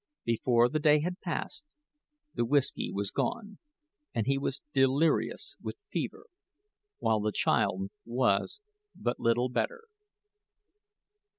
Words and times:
Before 0.25 0.67
the 0.67 0.79
day 0.79 1.01
had 1.01 1.21
passed 1.21 1.63
the 2.33 2.43
whisky 2.43 2.89
was 2.91 3.11
gone 3.11 3.59
and 4.15 4.25
he 4.25 4.39
was 4.39 4.63
delirious 4.73 5.55
with 5.61 5.83
fever, 5.91 6.25
while 6.97 7.19
the 7.19 7.31
child 7.31 7.91
was 8.03 8.61
but 8.95 9.19
little 9.19 9.47
better. 9.47 9.83